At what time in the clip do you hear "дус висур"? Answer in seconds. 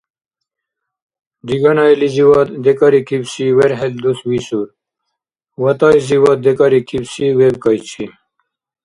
4.01-4.67